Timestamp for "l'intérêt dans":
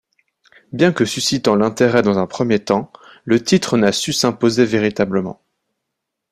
1.55-2.17